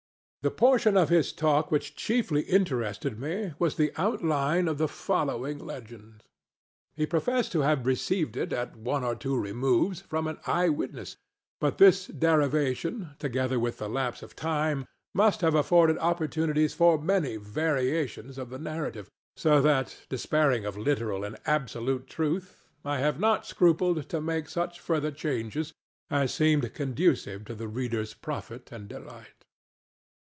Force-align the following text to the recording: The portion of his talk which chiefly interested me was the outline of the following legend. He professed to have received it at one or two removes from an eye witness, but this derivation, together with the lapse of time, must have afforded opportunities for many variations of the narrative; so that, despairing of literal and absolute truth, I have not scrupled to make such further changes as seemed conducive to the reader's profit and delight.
The 0.43 0.49
portion 0.49 0.97
of 0.97 1.09
his 1.09 1.31
talk 1.33 1.69
which 1.69 1.95
chiefly 1.95 2.41
interested 2.41 3.19
me 3.19 3.53
was 3.59 3.75
the 3.75 3.91
outline 3.95 4.67
of 4.67 4.79
the 4.79 4.87
following 4.87 5.59
legend. 5.59 6.23
He 6.95 7.05
professed 7.05 7.51
to 7.51 7.59
have 7.59 7.85
received 7.85 8.35
it 8.35 8.51
at 8.51 8.75
one 8.75 9.03
or 9.03 9.13
two 9.15 9.37
removes 9.39 10.01
from 10.01 10.25
an 10.25 10.39
eye 10.47 10.67
witness, 10.69 11.15
but 11.59 11.77
this 11.77 12.07
derivation, 12.07 13.09
together 13.19 13.59
with 13.59 13.77
the 13.77 13.87
lapse 13.87 14.23
of 14.23 14.35
time, 14.35 14.87
must 15.13 15.41
have 15.41 15.53
afforded 15.53 15.99
opportunities 15.99 16.73
for 16.73 16.97
many 16.97 17.37
variations 17.37 18.39
of 18.39 18.49
the 18.49 18.57
narrative; 18.57 19.11
so 19.35 19.61
that, 19.61 19.95
despairing 20.09 20.65
of 20.65 20.75
literal 20.75 21.23
and 21.23 21.37
absolute 21.45 22.07
truth, 22.07 22.65
I 22.83 22.97
have 22.97 23.19
not 23.19 23.45
scrupled 23.45 24.09
to 24.09 24.19
make 24.19 24.49
such 24.49 24.79
further 24.79 25.11
changes 25.11 25.75
as 26.09 26.33
seemed 26.33 26.73
conducive 26.73 27.45
to 27.45 27.53
the 27.53 27.67
reader's 27.67 28.15
profit 28.15 28.71
and 28.71 28.87
delight. 28.87 29.27